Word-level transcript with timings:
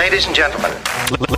Ladies 0.00 0.24
and 0.24 0.34
gentlemen. 0.34 0.72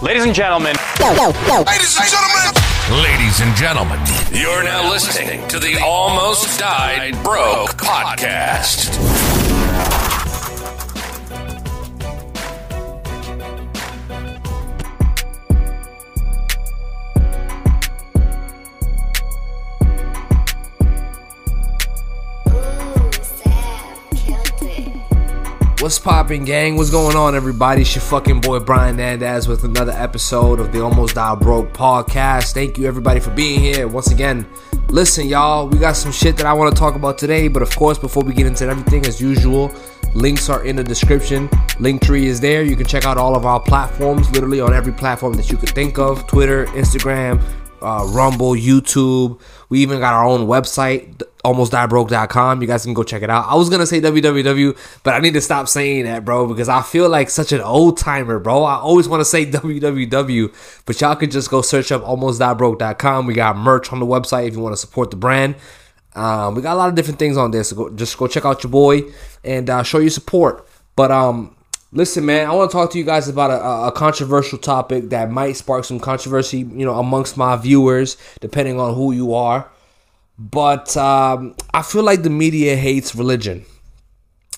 Ladies 0.02 0.22
and 0.22 0.32
gentlemen. 0.32 0.76
Ladies 1.00 1.98
and 1.98 2.08
gentlemen. 2.08 3.02
Ladies 3.02 3.40
and 3.40 3.56
gentlemen, 3.56 3.98
you're 4.30 4.62
now 4.62 4.88
listening 4.88 5.48
to 5.48 5.58
the 5.58 5.82
Almost 5.84 6.60
Died 6.60 7.20
Broke 7.24 7.70
podcast. 7.76 9.21
What's 25.82 25.98
poppin', 25.98 26.44
gang? 26.44 26.76
What's 26.76 26.92
going 26.92 27.16
on, 27.16 27.34
everybody? 27.34 27.82
It's 27.82 27.92
your 27.96 28.02
fucking 28.02 28.40
boy 28.40 28.60
Brian 28.60 28.98
Nandaz 28.98 29.48
with 29.48 29.64
another 29.64 29.90
episode 29.90 30.60
of 30.60 30.70
the 30.70 30.80
Almost 30.80 31.16
Died 31.16 31.40
Broke 31.40 31.72
podcast. 31.72 32.54
Thank 32.54 32.78
you, 32.78 32.86
everybody, 32.86 33.18
for 33.18 33.32
being 33.32 33.58
here. 33.58 33.88
Once 33.88 34.12
again, 34.12 34.46
listen, 34.90 35.26
y'all, 35.26 35.66
we 35.66 35.78
got 35.78 35.96
some 35.96 36.12
shit 36.12 36.36
that 36.36 36.46
I 36.46 36.52
want 36.52 36.72
to 36.72 36.78
talk 36.78 36.94
about 36.94 37.18
today, 37.18 37.48
but 37.48 37.62
of 37.62 37.74
course, 37.74 37.98
before 37.98 38.22
we 38.22 38.32
get 38.32 38.46
into 38.46 38.64
everything, 38.64 39.04
as 39.06 39.20
usual, 39.20 39.74
links 40.14 40.48
are 40.48 40.64
in 40.64 40.76
the 40.76 40.84
description. 40.84 41.48
Linktree 41.80 42.26
is 42.26 42.38
there. 42.38 42.62
You 42.62 42.76
can 42.76 42.86
check 42.86 43.04
out 43.04 43.18
all 43.18 43.34
of 43.34 43.44
our 43.44 43.58
platforms, 43.58 44.30
literally 44.30 44.60
on 44.60 44.72
every 44.72 44.92
platform 44.92 45.32
that 45.32 45.50
you 45.50 45.56
could 45.56 45.70
think 45.70 45.98
of 45.98 46.28
Twitter, 46.28 46.66
Instagram, 46.66 47.42
uh, 47.82 48.04
Rumble, 48.06 48.52
YouTube. 48.52 49.40
We 49.68 49.80
even 49.80 50.00
got 50.00 50.14
our 50.14 50.24
own 50.24 50.46
website, 50.46 51.22
almostdiedbroke.com. 51.44 52.60
You 52.60 52.68
guys 52.68 52.84
can 52.84 52.94
go 52.94 53.02
check 53.02 53.22
it 53.22 53.30
out. 53.30 53.46
I 53.48 53.54
was 53.54 53.68
gonna 53.70 53.86
say 53.86 54.00
www, 54.00 55.00
but 55.02 55.14
I 55.14 55.18
need 55.20 55.34
to 55.34 55.40
stop 55.40 55.68
saying 55.68 56.04
that, 56.04 56.24
bro, 56.24 56.46
because 56.46 56.68
I 56.68 56.82
feel 56.82 57.08
like 57.08 57.30
such 57.30 57.52
an 57.52 57.60
old 57.60 57.98
timer, 57.98 58.38
bro. 58.38 58.64
I 58.64 58.76
always 58.76 59.08
want 59.08 59.20
to 59.20 59.24
say 59.24 59.46
www, 59.50 60.82
but 60.86 61.00
y'all 61.00 61.16
can 61.16 61.30
just 61.30 61.50
go 61.50 61.62
search 61.62 61.90
up 61.90 62.02
almostdiedbroke.com. 62.02 63.26
We 63.26 63.34
got 63.34 63.56
merch 63.56 63.92
on 63.92 64.00
the 64.00 64.06
website 64.06 64.48
if 64.48 64.54
you 64.54 64.60
want 64.60 64.74
to 64.74 64.80
support 64.80 65.10
the 65.10 65.16
brand. 65.16 65.56
Um, 66.14 66.54
we 66.54 66.62
got 66.62 66.74
a 66.74 66.76
lot 66.76 66.88
of 66.88 66.94
different 66.94 67.18
things 67.18 67.36
on 67.36 67.50
there, 67.50 67.64
so 67.64 67.76
go, 67.76 67.90
just 67.90 68.16
go 68.18 68.26
check 68.26 68.44
out 68.44 68.62
your 68.62 68.70
boy 68.70 69.02
and 69.44 69.68
uh, 69.70 69.82
show 69.82 69.98
your 69.98 70.10
support. 70.10 70.68
But 70.94 71.10
um, 71.10 71.56
Listen, 71.94 72.24
man, 72.24 72.48
I 72.48 72.54
want 72.54 72.70
to 72.70 72.74
talk 72.74 72.90
to 72.92 72.98
you 72.98 73.04
guys 73.04 73.28
about 73.28 73.50
a, 73.50 73.88
a, 73.88 73.92
controversial 73.92 74.56
topic 74.56 75.10
that 75.10 75.30
might 75.30 75.52
spark 75.58 75.84
some 75.84 76.00
controversy, 76.00 76.60
you 76.60 76.86
know, 76.86 76.98
amongst 76.98 77.36
my 77.36 77.54
viewers, 77.54 78.16
depending 78.40 78.80
on 78.80 78.94
who 78.94 79.12
you 79.12 79.34
are. 79.34 79.70
But 80.38 80.96
um, 80.96 81.54
I 81.74 81.82
feel 81.82 82.02
like 82.02 82.22
the 82.22 82.30
media 82.30 82.76
hates 82.76 83.14
religion. 83.14 83.66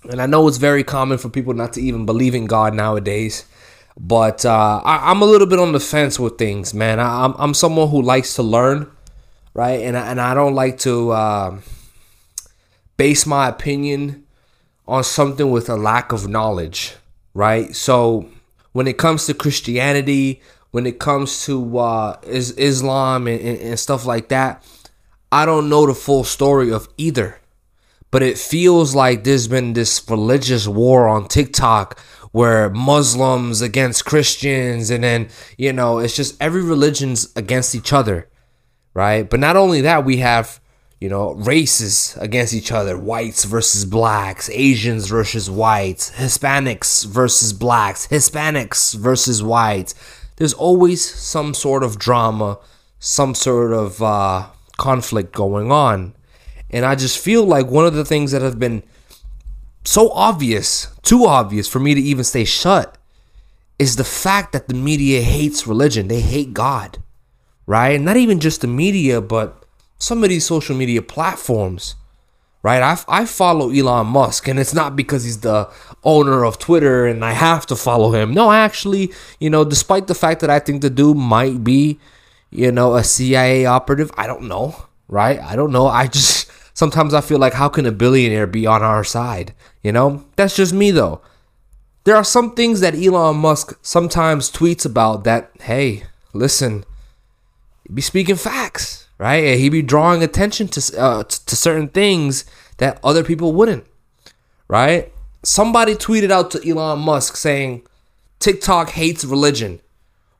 And 0.08 0.22
I 0.22 0.26
know 0.26 0.46
it's 0.46 0.58
very 0.58 0.84
common 0.84 1.18
for 1.18 1.28
people 1.28 1.54
not 1.54 1.72
to 1.72 1.80
even 1.80 2.06
believe 2.06 2.36
in 2.36 2.46
God 2.46 2.72
nowadays. 2.72 3.46
But 3.98 4.46
uh, 4.46 4.80
I, 4.84 5.10
am 5.10 5.20
a 5.20 5.24
little 5.24 5.48
bit 5.48 5.58
on 5.58 5.72
the 5.72 5.80
fence 5.80 6.20
with 6.20 6.38
things, 6.38 6.72
man. 6.72 7.00
I, 7.00 7.24
am 7.24 7.34
I'm 7.36 7.52
someone 7.52 7.88
who 7.88 8.00
likes 8.00 8.36
to 8.36 8.44
learn, 8.44 8.88
right? 9.54 9.80
And 9.80 9.96
I, 9.96 10.08
and 10.08 10.20
I 10.20 10.34
don't 10.34 10.54
like 10.54 10.78
to 10.80 11.10
uh, 11.10 11.58
base 12.96 13.26
my 13.26 13.48
opinion 13.48 14.24
on 14.86 15.02
something 15.02 15.50
with 15.50 15.68
a 15.68 15.74
lack 15.74 16.12
of 16.12 16.28
knowledge 16.28 16.94
right? 17.34 17.74
So 17.74 18.28
when 18.72 18.86
it 18.86 18.96
comes 18.96 19.26
to 19.26 19.34
Christianity, 19.34 20.40
when 20.70 20.86
it 20.86 20.98
comes 20.98 21.44
to 21.46 21.78
uh, 21.78 22.18
is 22.22 22.52
Islam 22.52 23.26
and, 23.26 23.40
and, 23.40 23.58
and 23.58 23.78
stuff 23.78 24.06
like 24.06 24.28
that, 24.28 24.64
I 25.30 25.44
don't 25.44 25.68
know 25.68 25.86
the 25.86 25.94
full 25.94 26.24
story 26.24 26.72
of 26.72 26.88
either. 26.96 27.40
But 28.10 28.22
it 28.22 28.38
feels 28.38 28.94
like 28.94 29.24
there's 29.24 29.48
been 29.48 29.72
this 29.72 30.08
religious 30.08 30.68
war 30.68 31.08
on 31.08 31.26
TikTok 31.26 31.98
where 32.30 32.70
Muslims 32.70 33.60
against 33.60 34.04
Christians, 34.04 34.90
and 34.90 35.04
then, 35.04 35.28
you 35.56 35.72
know, 35.72 35.98
it's 35.98 36.16
just 36.16 36.40
every 36.40 36.62
religion's 36.62 37.32
against 37.36 37.74
each 37.74 37.92
other, 37.92 38.28
right? 38.92 39.28
But 39.28 39.40
not 39.40 39.56
only 39.56 39.80
that, 39.82 40.04
we 40.04 40.16
have 40.18 40.60
you 41.04 41.10
know, 41.10 41.32
races 41.34 42.16
against 42.18 42.54
each 42.54 42.72
other 42.72 42.96
whites 42.96 43.44
versus 43.44 43.84
blacks, 43.84 44.48
Asians 44.48 45.06
versus 45.06 45.50
whites, 45.50 46.12
Hispanics 46.12 47.04
versus 47.04 47.52
blacks, 47.52 48.06
Hispanics 48.06 48.94
versus 48.94 49.42
whites. 49.42 49.94
There's 50.36 50.54
always 50.54 51.04
some 51.04 51.52
sort 51.52 51.82
of 51.82 51.98
drama, 51.98 52.58
some 53.00 53.34
sort 53.34 53.74
of 53.74 54.02
uh, 54.02 54.46
conflict 54.78 55.34
going 55.34 55.70
on. 55.70 56.14
And 56.70 56.86
I 56.86 56.94
just 56.94 57.18
feel 57.18 57.44
like 57.44 57.66
one 57.66 57.84
of 57.84 57.92
the 57.92 58.06
things 58.06 58.32
that 58.32 58.40
have 58.40 58.58
been 58.58 58.82
so 59.84 60.10
obvious, 60.12 60.88
too 61.02 61.26
obvious 61.26 61.68
for 61.68 61.80
me 61.80 61.94
to 61.94 62.00
even 62.00 62.24
stay 62.24 62.46
shut, 62.46 62.96
is 63.78 63.96
the 63.96 64.04
fact 64.04 64.54
that 64.54 64.68
the 64.68 64.74
media 64.74 65.20
hates 65.20 65.66
religion. 65.66 66.08
They 66.08 66.22
hate 66.22 66.54
God, 66.54 67.02
right? 67.66 68.00
Not 68.00 68.16
even 68.16 68.40
just 68.40 68.62
the 68.62 68.68
media, 68.68 69.20
but 69.20 69.63
some 70.04 70.22
of 70.22 70.28
these 70.28 70.44
social 70.44 70.76
media 70.76 71.00
platforms, 71.00 71.94
right? 72.62 72.82
I, 72.82 72.98
I 73.08 73.24
follow 73.24 73.70
Elon 73.70 74.06
Musk, 74.08 74.46
and 74.46 74.60
it's 74.60 74.74
not 74.74 74.94
because 74.96 75.24
he's 75.24 75.40
the 75.40 75.70
owner 76.02 76.44
of 76.44 76.58
Twitter 76.58 77.06
and 77.06 77.24
I 77.24 77.32
have 77.32 77.64
to 77.66 77.76
follow 77.76 78.12
him. 78.12 78.34
No, 78.34 78.52
actually, 78.52 79.12
you 79.40 79.48
know, 79.48 79.64
despite 79.64 80.06
the 80.06 80.14
fact 80.14 80.40
that 80.42 80.50
I 80.50 80.58
think 80.58 80.82
the 80.82 80.90
dude 80.90 81.16
might 81.16 81.64
be, 81.64 81.98
you 82.50 82.70
know, 82.70 82.94
a 82.96 83.02
CIA 83.02 83.64
operative, 83.64 84.10
I 84.16 84.26
don't 84.26 84.42
know, 84.42 84.76
right? 85.08 85.40
I 85.40 85.56
don't 85.56 85.72
know. 85.72 85.86
I 85.86 86.06
just 86.06 86.50
sometimes 86.74 87.14
I 87.14 87.22
feel 87.22 87.38
like 87.38 87.54
how 87.54 87.70
can 87.70 87.86
a 87.86 87.92
billionaire 87.92 88.46
be 88.46 88.66
on 88.66 88.82
our 88.82 89.04
side? 89.04 89.54
You 89.82 89.92
know, 89.92 90.26
that's 90.36 90.54
just 90.54 90.74
me 90.74 90.90
though. 90.90 91.22
There 92.04 92.16
are 92.16 92.24
some 92.24 92.54
things 92.54 92.80
that 92.80 92.94
Elon 92.94 93.36
Musk 93.36 93.78
sometimes 93.80 94.50
tweets 94.50 94.84
about 94.84 95.24
that, 95.24 95.50
hey, 95.62 96.04
listen, 96.34 96.84
be 97.92 98.02
speaking 98.02 98.36
facts 98.36 99.03
right? 99.18 99.58
He'd 99.58 99.70
be 99.70 99.82
drawing 99.82 100.22
attention 100.22 100.68
to 100.68 101.00
uh, 101.00 101.24
to 101.24 101.56
certain 101.56 101.88
things 101.88 102.44
that 102.78 103.00
other 103.04 103.24
people 103.24 103.52
wouldn't, 103.52 103.86
right? 104.68 105.12
Somebody 105.42 105.94
tweeted 105.94 106.30
out 106.30 106.50
to 106.52 106.68
Elon 106.68 107.00
Musk 107.00 107.36
saying 107.36 107.86
TikTok 108.38 108.90
hates 108.90 109.24
religion, 109.24 109.80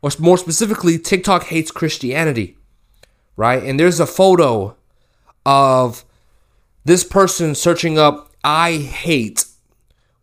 or 0.02 0.10
more 0.18 0.38
specifically, 0.38 0.98
TikTok 0.98 1.44
hates 1.44 1.70
Christianity, 1.70 2.56
right? 3.36 3.62
And 3.62 3.78
there's 3.78 4.00
a 4.00 4.06
photo 4.06 4.76
of 5.46 6.04
this 6.84 7.04
person 7.04 7.54
searching 7.54 7.98
up 7.98 8.32
"I 8.42 8.76
hate" 8.76 9.44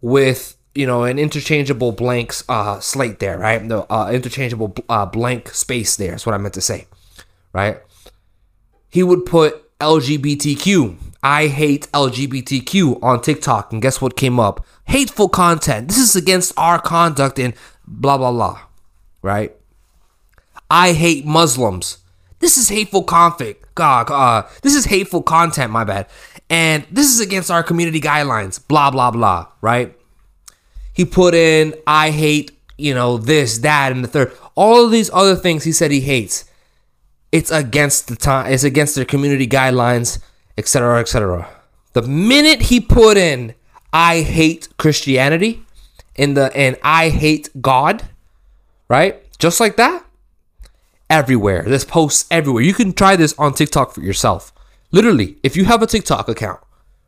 with 0.01 0.57
you 0.73 0.85
know 0.85 1.03
an 1.03 1.19
interchangeable 1.19 1.91
blanks 1.91 2.43
uh, 2.49 2.79
slate 2.79 3.19
there, 3.19 3.37
right? 3.37 3.63
No, 3.63 3.85
uh, 3.89 4.11
interchangeable 4.13 4.75
uh, 4.89 5.05
blank 5.05 5.49
space 5.49 5.95
there. 5.95 6.11
That's 6.11 6.25
what 6.25 6.35
I 6.35 6.37
meant 6.37 6.55
to 6.55 6.61
say, 6.61 6.87
right? 7.53 7.81
He 8.91 9.01
would 9.01 9.25
put 9.25 9.77
LGBTQ. 9.79 10.97
I 11.23 11.47
hate 11.47 11.87
LGBTQ 11.93 13.01
on 13.01 13.21
TikTok. 13.21 13.71
And 13.71 13.81
guess 13.81 14.01
what 14.01 14.17
came 14.17 14.39
up? 14.39 14.65
Hateful 14.85 15.29
content. 15.29 15.87
This 15.87 15.97
is 15.97 16.15
against 16.15 16.53
our 16.57 16.79
conduct 16.79 17.39
and 17.39 17.53
blah, 17.87 18.17
blah, 18.17 18.31
blah. 18.31 18.61
Right? 19.21 19.55
I 20.69 20.93
hate 20.93 21.25
Muslims. 21.25 21.99
This 22.39 22.57
is 22.57 22.69
hateful 22.69 23.03
conflict. 23.03 23.73
God, 23.75 24.11
uh, 24.11 24.47
this 24.61 24.75
is 24.75 24.85
hateful 24.85 25.21
content, 25.21 25.71
my 25.71 25.83
bad. 25.83 26.07
And 26.49 26.85
this 26.91 27.07
is 27.07 27.21
against 27.21 27.49
our 27.49 27.63
community 27.63 28.01
guidelines. 28.01 28.65
Blah, 28.67 28.91
blah, 28.91 29.11
blah. 29.11 29.47
Right? 29.61 29.95
He 30.93 31.05
put 31.05 31.33
in, 31.33 31.75
I 31.87 32.09
hate, 32.09 32.51
you 32.77 32.93
know, 32.93 33.17
this, 33.17 33.59
that, 33.59 33.91
and 33.91 34.03
the 34.03 34.07
third. 34.07 34.33
All 34.55 34.83
of 34.83 34.91
these 34.91 35.09
other 35.13 35.35
things 35.35 35.63
he 35.63 35.71
said 35.71 35.91
he 35.91 36.01
hates 36.01 36.50
it's 37.31 37.51
against 37.51 38.07
the 38.07 38.15
time 38.15 38.51
it's 38.51 38.63
against 38.63 38.95
their 38.95 39.05
community 39.05 39.47
guidelines 39.47 40.19
etc 40.57 40.99
etc 40.99 41.49
the 41.93 42.01
minute 42.01 42.63
he 42.63 42.79
put 42.79 43.17
in 43.17 43.53
i 43.93 44.21
hate 44.21 44.67
christianity 44.77 45.63
in 46.15 46.33
the 46.33 46.55
and 46.55 46.77
i 46.83 47.09
hate 47.09 47.49
god 47.61 48.03
right? 48.91 49.23
Just 49.39 49.61
like 49.61 49.77
that? 49.77 50.05
Everywhere. 51.09 51.63
This 51.63 51.85
posts 51.85 52.25
everywhere. 52.29 52.61
You 52.61 52.73
can 52.73 52.91
try 52.91 53.15
this 53.15 53.33
on 53.39 53.53
tiktok 53.53 53.93
for 53.93 54.01
yourself. 54.01 54.51
Literally 54.91 55.37
if 55.43 55.55
you 55.55 55.63
have 55.65 55.81
a 55.81 55.87
tiktok 55.87 56.27
account 56.27 56.59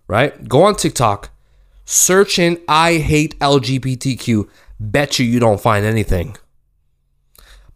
right? 0.07 0.47
Go 0.47 0.63
on 0.63 0.75
tiktok 0.75 1.29
search 1.85 2.39
in 2.39 2.57
i 2.69 2.93
hate 2.93 3.37
lgbtq 3.39 4.47
bet 4.79 5.19
you 5.19 5.25
you 5.25 5.39
don't 5.39 5.59
find 5.59 5.85
anything. 5.85 6.37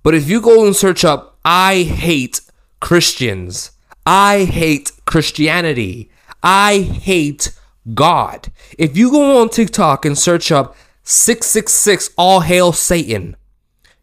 But 0.04 0.14
if 0.14 0.30
you 0.30 0.40
go 0.40 0.66
and 0.66 0.74
search 0.74 1.04
up 1.04 1.27
I 1.44 1.84
hate 1.84 2.42
Christians. 2.80 3.72
I 4.06 4.46
hate 4.46 4.92
Christianity. 5.06 6.10
I 6.44 6.80
hate 6.80 7.58
God. 7.94 8.52
If 8.78 8.98
you 8.98 9.12
go 9.12 9.42
on 9.42 9.50
TikTok 9.50 10.06
and 10.06 10.18
search 10.18 10.52
up 10.52 10.76
666 11.04 12.12
All 12.18 12.42
Hail 12.42 12.72
Satan, 12.72 13.36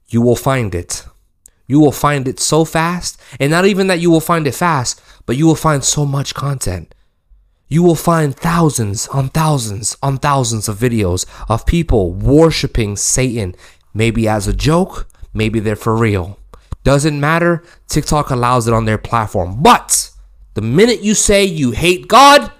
you 0.08 0.22
will 0.22 0.36
find 0.36 0.74
it. 0.74 1.04
You 1.66 1.80
will 1.80 1.92
find 1.92 2.28
it 2.28 2.40
so 2.40 2.64
fast. 2.64 3.20
And 3.40 3.50
not 3.50 3.66
even 3.66 3.86
that 3.86 4.00
you 4.00 4.10
will 4.10 4.20
find 4.20 4.46
it 4.46 4.54
fast, 4.54 5.00
but 5.26 5.36
you 5.36 5.46
will 5.46 5.54
find 5.54 5.84
so 5.84 6.04
much 6.04 6.34
content. 6.34 6.94
You 7.68 7.82
will 7.82 7.94
find 7.94 8.36
thousands 8.36 9.08
on 9.08 9.30
thousands 9.30 9.96
on 10.02 10.18
thousands 10.18 10.68
of 10.68 10.78
videos 10.78 11.26
of 11.48 11.66
people 11.66 12.12
worshiping 12.12 12.96
Satan 12.96 13.54
maybe 13.94 14.28
as 14.28 14.46
a 14.46 14.52
joke, 14.52 15.08
maybe 15.32 15.60
they're 15.60 15.76
for 15.76 15.96
real. 15.96 16.38
Doesn't 16.84 17.18
matter. 17.18 17.64
TikTok 17.88 18.30
allows 18.30 18.68
it 18.68 18.74
on 18.74 18.84
their 18.84 18.98
platform. 18.98 19.62
But 19.62 20.10
the 20.52 20.62
minute 20.62 21.02
you 21.02 21.14
say 21.14 21.44
you 21.44 21.72
hate 21.72 22.06
God, 22.06 22.52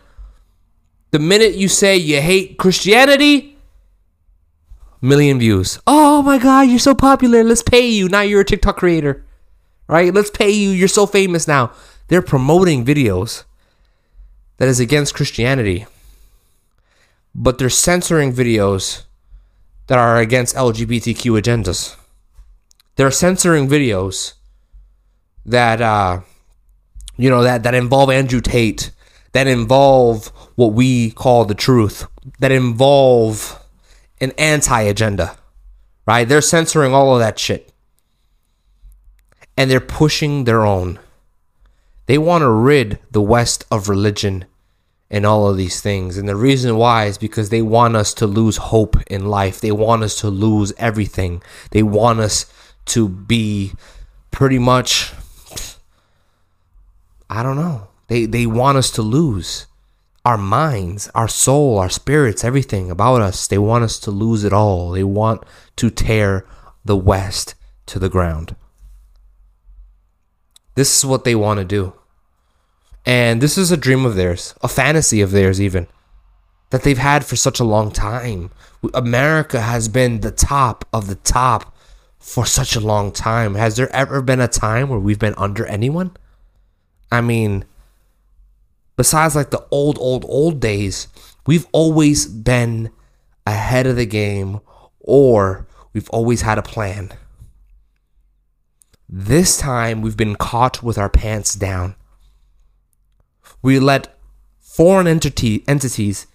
the 1.12 1.19
minute 1.19 1.55
you 1.55 1.69
say 1.69 1.97
you 1.97 2.21
hate 2.21 2.59
Christianity, 2.59 3.56
million 5.00 5.38
views. 5.38 5.79
Oh 5.87 6.23
my 6.23 6.38
God, 6.38 6.62
you're 6.62 6.79
so 6.79 6.94
popular. 6.94 7.44
Let's 7.44 7.62
pay 7.62 7.87
you. 7.87 8.09
Now 8.09 8.23
you're 8.23 8.41
a 8.41 8.44
TikTok 8.44 8.79
creator, 8.79 9.25
right? 9.87 10.12
Let's 10.12 10.31
pay 10.31 10.50
you. 10.50 10.70
You're 10.70 10.88
so 10.88 11.06
famous 11.06 11.47
now. 11.47 11.73
They're 12.09 12.23
promoting 12.23 12.85
videos 12.85 13.44
that 14.56 14.69
is 14.69 14.81
against 14.81 15.15
Christianity, 15.15 15.87
but 17.35 17.59
they're 17.59 17.70
censoring 17.70 18.32
videos 18.32 19.05
that 19.88 19.99
are 19.99 20.19
against 20.19 20.56
LGBTQ 20.56 21.41
agendas. 21.41 21.97
They're 22.96 23.11
censoring 23.11 23.69
videos 23.69 24.35
that 25.46 25.81
uh, 25.81 26.20
you 27.17 27.31
know 27.31 27.43
that 27.43 27.62
that 27.62 27.75
involve 27.75 28.11
Andrew 28.11 28.41
Tate, 28.41 28.91
that 29.32 29.46
involve 29.46 30.29
what 30.55 30.73
we 30.73 31.11
call 31.11 31.44
the 31.44 31.55
truth, 31.55 32.06
that 32.38 32.52
involve 32.52 33.61
an 34.20 34.32
anti-agenda. 34.38 35.37
Right? 36.06 36.29
They're 36.29 36.43
censoring 36.43 36.93
all 36.93 37.14
of 37.14 37.20
that 37.20 37.38
shit. 37.38 37.73
And 39.56 39.70
they're 39.70 39.81
pushing 39.81 40.44
their 40.44 40.67
own. 40.67 40.99
They 42.06 42.19
want 42.19 42.43
to 42.43 42.50
rid 42.50 42.99
the 43.11 43.23
West 43.23 43.64
of 43.70 43.88
religion 43.88 44.44
and 45.08 45.25
all 45.25 45.49
of 45.49 45.56
these 45.56 45.81
things. 45.81 46.19
And 46.19 46.29
the 46.29 46.37
reason 46.37 46.76
why 46.76 47.06
is 47.06 47.17
because 47.17 47.49
they 47.49 47.62
want 47.62 47.96
us 47.96 48.12
to 48.14 48.26
lose 48.26 48.56
hope 48.58 48.96
in 49.06 49.26
life. 49.26 49.61
They 49.61 49.73
want 49.73 50.02
us 50.02 50.20
to 50.20 50.29
lose 50.29 50.73
everything. 50.76 51.43
They 51.70 51.82
want 51.82 52.20
us 52.20 52.52
to 52.87 53.09
be 53.09 53.73
pretty 54.31 54.59
much 54.59 55.13
I 57.29 57.43
don't 57.43 57.57
know. 57.57 57.89
They 58.09 58.27
they 58.27 58.47
want 58.47 58.79
us 58.79 58.91
to 58.93 59.03
lose 59.03 59.67
our 60.25 60.39
minds, 60.39 61.11
our 61.15 61.29
soul, 61.29 61.79
our 61.79 61.89
spirits, 61.89 62.45
everything 62.45 62.91
about 62.91 63.21
us. 63.21 63.47
They 63.47 63.59
want 63.59 63.85
us 63.85 63.99
to 64.01 64.11
lose 64.11 64.45
it 64.45 64.53
all. 64.53 64.91
They 64.91 65.05
want 65.05 65.43
to 65.77 65.91
tear 65.91 66.47
the 66.85 66.97
West 66.97 67.55
to 67.87 67.99
the 67.99 68.09
ground. 68.09 68.57
This 70.75 70.97
is 70.97 71.05
what 71.05 71.25
they 71.25 71.35
want 71.35 71.59
to 71.59 71.65
do. 71.65 71.95
And 73.07 73.41
this 73.41 73.59
is 73.59 73.71
a 73.71 73.77
dream 73.77 74.07
of 74.07 74.15
theirs, 74.15 74.55
a 74.63 74.69
fantasy 74.69 75.21
of 75.21 75.31
theirs, 75.31 75.61
even 75.61 75.87
that 76.71 76.83
they've 76.83 76.97
had 76.97 77.25
for 77.25 77.37
such 77.37 77.61
a 77.61 77.65
long 77.65 77.91
time. 77.91 78.51
America 78.95 79.61
has 79.61 79.89
been 79.89 80.21
the 80.21 80.31
top 80.31 80.87
of 80.93 81.07
the 81.07 81.15
top 81.17 81.74
for 82.25 82.47
such 82.47 82.75
a 82.75 82.81
long 82.81 83.12
time. 83.12 83.55
Has 83.55 83.76
there 83.76 83.94
ever 83.94 84.23
been 84.23 84.41
a 84.41 84.49
time 84.49 84.88
where 84.88 84.99
we've 84.99 85.19
been 85.19 85.35
under 85.37 85.67
anyone? 85.67 86.17
I 87.12 87.21
mean, 87.21 87.67
besides 88.97 89.37
like 89.37 89.50
the 89.50 89.65
old, 89.71 89.99
old, 90.00 90.25
old 90.26 90.59
days, 90.59 91.06
we've 91.47 91.67
always 91.71 92.25
been 92.25 92.91
ahead 93.47 93.87
of 93.87 93.97
the 93.97 94.06
game 94.06 94.61
or 95.00 95.67
we've 95.93 96.09
always 96.09 96.41
had 96.41 96.56
a 96.56 96.62
plan. 96.62 97.12
This 99.06 99.59
time 99.59 100.00
we've 100.00 100.17
been 100.17 100.35
caught 100.35 100.82
with 100.82 100.97
our 100.97 101.11
pants 101.11 101.55
down. 101.55 101.94
We 103.61 103.79
let 103.79 104.19
foreign 104.59 105.06
entity, 105.06 105.62
entities 105.69 106.27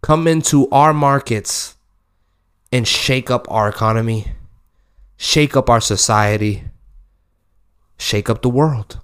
come 0.00 0.28
into 0.28 0.70
our 0.70 0.94
markets 0.94 1.74
and 2.70 2.86
shake 2.86 3.32
up 3.32 3.50
our 3.50 3.68
economy, 3.68 4.32
shake 5.16 5.56
up 5.56 5.70
our 5.70 5.80
society, 5.80 6.64
shake 7.98 8.28
up 8.28 8.42
the 8.42 8.48
world 8.48 9.00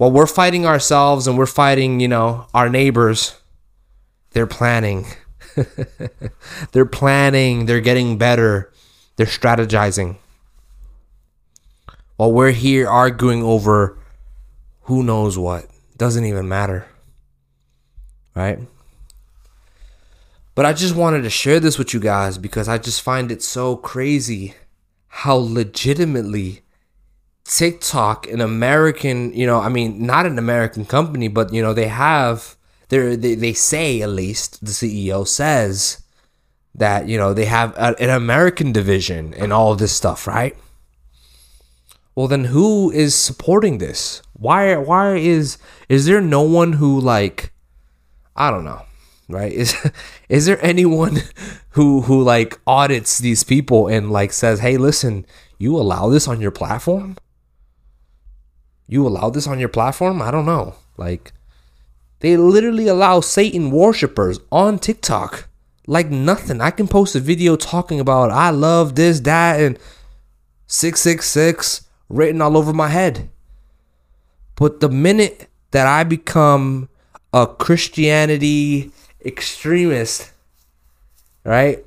while 0.00 0.10
we're 0.10 0.26
fighting 0.26 0.64
ourselves 0.64 1.26
and 1.26 1.36
we're 1.36 1.44
fighting, 1.44 2.00
you 2.00 2.08
know, 2.08 2.46
our 2.54 2.70
neighbors, 2.70 3.38
they're 4.30 4.46
planning. 4.46 5.04
they're 6.72 6.86
planning, 6.86 7.66
they're 7.66 7.82
getting 7.82 8.16
better, 8.16 8.72
they're 9.16 9.26
strategizing. 9.26 10.16
While 12.16 12.32
we're 12.32 12.52
here 12.52 12.88
arguing 12.88 13.42
over 13.42 13.98
who 14.84 15.02
knows 15.02 15.36
what, 15.36 15.66
doesn't 15.98 16.24
even 16.24 16.48
matter. 16.48 16.86
Right? 18.34 18.58
But 20.60 20.66
I 20.66 20.74
just 20.74 20.94
wanted 20.94 21.22
to 21.22 21.30
share 21.30 21.58
this 21.58 21.78
with 21.78 21.94
you 21.94 22.00
guys 22.00 22.36
because 22.36 22.68
I 22.68 22.76
just 22.76 23.00
find 23.00 23.32
it 23.32 23.42
so 23.42 23.76
crazy 23.76 24.52
how 25.08 25.36
legitimately 25.36 26.60
TikTok, 27.44 28.26
an 28.28 28.42
American, 28.42 29.32
you 29.32 29.46
know, 29.46 29.58
I 29.58 29.70
mean, 29.70 30.04
not 30.04 30.26
an 30.26 30.38
American 30.38 30.84
company, 30.84 31.28
but 31.28 31.50
you 31.50 31.62
know, 31.62 31.72
they 31.72 31.88
have 31.88 32.56
they 32.90 33.16
they 33.16 33.54
say 33.54 34.02
at 34.02 34.10
least 34.10 34.62
the 34.62 34.72
CEO 34.72 35.26
says 35.26 36.02
that 36.74 37.08
you 37.08 37.16
know 37.16 37.32
they 37.32 37.46
have 37.46 37.74
a, 37.78 37.98
an 37.98 38.10
American 38.10 38.70
division 38.70 39.32
and 39.32 39.54
all 39.54 39.74
this 39.74 39.92
stuff, 39.92 40.26
right? 40.26 40.54
Well, 42.14 42.28
then 42.28 42.44
who 42.44 42.90
is 42.90 43.14
supporting 43.14 43.78
this? 43.78 44.20
Why 44.34 44.76
why 44.76 45.16
is 45.16 45.56
is 45.88 46.04
there 46.04 46.20
no 46.20 46.42
one 46.42 46.74
who 46.74 47.00
like 47.00 47.50
I 48.36 48.50
don't 48.50 48.66
know, 48.66 48.82
right? 49.30 49.52
Is 49.52 49.74
is 50.28 50.46
there 50.46 50.64
anyone 50.64 51.18
who 51.70 52.02
who 52.02 52.22
like 52.22 52.58
audits 52.66 53.18
these 53.18 53.44
people 53.44 53.88
and 53.88 54.10
like 54.10 54.32
says, 54.32 54.60
"Hey, 54.60 54.76
listen, 54.76 55.26
you 55.58 55.76
allow 55.76 56.08
this 56.08 56.28
on 56.28 56.40
your 56.40 56.50
platform?" 56.50 57.16
you 58.90 59.06
allow 59.06 59.30
this 59.30 59.46
on 59.46 59.60
your 59.60 59.68
platform? 59.68 60.20
I 60.20 60.32
don't 60.32 60.44
know. 60.44 60.74
Like, 60.96 61.32
they 62.18 62.36
literally 62.36 62.88
allow 62.88 63.20
Satan 63.20 63.70
worshippers 63.70 64.40
on 64.50 64.80
TikTok 64.80 65.48
like 65.86 66.10
nothing. 66.10 66.60
I 66.60 66.72
can 66.72 66.88
post 66.88 67.14
a 67.14 67.20
video 67.20 67.54
talking 67.54 68.00
about 68.00 68.32
I 68.32 68.50
love 68.50 68.96
this, 68.96 69.20
that, 69.20 69.60
and 69.60 69.78
666 70.66 71.88
written 72.08 72.42
all 72.42 72.56
over 72.56 72.72
my 72.72 72.88
head. 72.88 73.30
But 74.56 74.80
the 74.80 74.88
minute 74.88 75.48
that 75.70 75.86
I 75.86 76.02
become 76.02 76.88
a 77.32 77.46
Christianity 77.46 78.90
extremist, 79.24 80.32
right? 81.44 81.84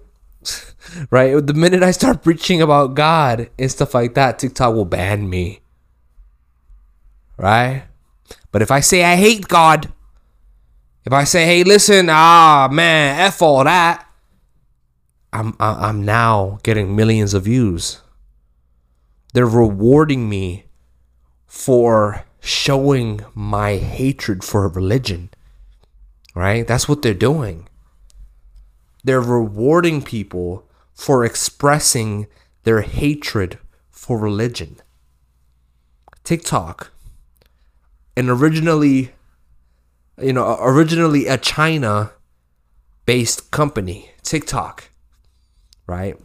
right? 1.12 1.46
The 1.46 1.54
minute 1.54 1.84
I 1.84 1.92
start 1.92 2.24
preaching 2.24 2.62
about 2.62 2.96
God 2.96 3.50
and 3.58 3.72
stuff 3.72 3.94
like 3.94 4.14
that, 4.16 4.40
TikTok 4.40 4.74
will 4.74 4.86
ban 4.86 5.30
me 5.30 5.64
right? 7.38 7.84
But 8.52 8.62
if 8.62 8.72
I 8.72 8.80
say 8.80 9.04
I 9.04 9.16
hate 9.16 9.48
God, 9.48 9.92
if 11.06 11.12
I 11.12 11.24
say, 11.26 11.46
hey, 11.46 11.64
listen, 11.64 12.08
ah, 12.10 12.70
man, 12.72 13.20
F 13.20 13.42
all 13.42 13.64
that, 13.64 14.08
I'm, 15.34 15.56
I'm 15.60 16.06
now 16.06 16.60
getting 16.64 16.96
millions 16.96 17.34
of 17.34 17.44
views. 17.44 18.02
They're 19.34 19.46
rewarding 19.46 20.30
me 20.30 20.66
for 21.46 22.24
showing 22.40 23.22
my 23.34 23.76
hatred 23.76 24.44
for 24.44 24.68
religion, 24.68 25.30
right? 26.34 26.68
That's 26.68 26.88
what 26.88 27.02
they're 27.02 27.14
doing. 27.14 27.68
They're 29.04 29.22
rewarding 29.22 30.02
people 30.02 30.68
for 30.94 31.26
expressing 31.26 32.28
their 32.64 32.82
hatred 32.82 33.58
for 33.90 34.18
religion. 34.18 34.78
TikTok 36.24 36.92
and 38.16 38.30
originally, 38.30 39.14
you 40.22 40.34
know, 40.34 40.58
originally 40.62 41.28
a 41.28 41.38
China 41.38 42.12
based 43.06 43.52
company, 43.52 44.12
TikTok, 44.22 44.90
right? 45.88 46.18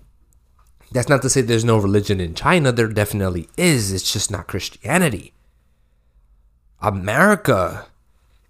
That's 0.93 1.09
not 1.09 1.23
to 1.23 1.31
say 1.31 1.41
there's 1.41 1.65
no 1.65 1.79
religion 1.79 2.21
in 2.21 2.35
China. 2.35 2.73
There 2.73 2.89
definitely 2.89 3.49
is. 3.57 3.93
It's 3.93 4.13
just 4.13 4.31
not 4.31 4.47
Christianity. 4.47 5.35
America 6.81 7.87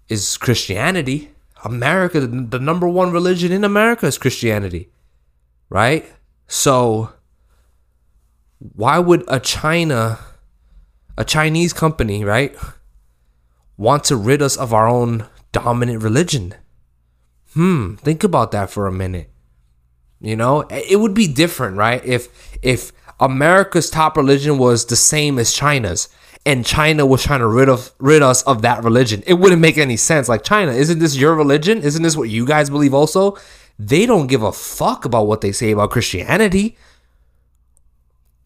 is 0.07 0.37
Christianity. 0.37 1.31
America, 1.63 2.21
the 2.21 2.59
number 2.59 2.87
one 2.87 3.11
religion 3.11 3.51
in 3.51 3.63
America 3.63 4.05
is 4.07 4.17
Christianity, 4.17 4.89
right? 5.69 6.09
So, 6.47 7.13
why 8.59 8.99
would 8.99 9.23
a 9.27 9.39
China, 9.39 10.19
a 11.17 11.23
Chinese 11.23 11.73
company, 11.73 12.23
right? 12.23 12.55
want 13.79 14.03
to 14.03 14.15
rid 14.17 14.41
us 14.41 14.57
of 14.57 14.73
our 14.73 14.87
own 14.87 15.25
dominant 15.53 16.03
religion. 16.03 16.53
Hmm, 17.53 17.95
think 17.95 18.23
about 18.23 18.51
that 18.51 18.69
for 18.69 18.85
a 18.85 18.91
minute. 18.91 19.31
You 20.19 20.35
know, 20.35 20.65
it 20.69 20.99
would 20.99 21.13
be 21.13 21.27
different, 21.27 21.77
right? 21.77 22.03
If 22.05 22.59
if 22.61 22.91
America's 23.21 23.89
top 23.89 24.17
religion 24.17 24.57
was 24.57 24.85
the 24.85 24.97
same 24.97 25.39
as 25.39 25.53
China's 25.53 26.09
and 26.49 26.65
China 26.65 27.05
was 27.05 27.23
trying 27.23 27.39
to 27.39 27.47
rid 27.47 27.69
of 27.69 27.91
rid 27.99 28.21
us 28.21 28.41
of 28.43 28.61
that 28.63 28.83
religion. 28.83 29.23
It 29.27 29.35
wouldn't 29.35 29.61
make 29.61 29.77
any 29.77 29.97
sense. 29.97 30.27
Like 30.27 30.43
China, 30.43 30.71
isn't 30.71 30.99
this 30.99 31.15
your 31.15 31.35
religion? 31.35 31.81
Isn't 31.81 32.03
this 32.03 32.17
what 32.17 32.29
you 32.29 32.45
guys 32.45 32.69
believe 32.69 32.93
also? 32.93 33.37
they 33.79 34.05
don't 34.05 34.27
give 34.27 34.43
a 34.43 34.51
fuck 34.51 35.05
about 35.05 35.27
what 35.27 35.39
they 35.39 35.53
say 35.53 35.71
about 35.71 35.91
Christianity. 35.91 36.77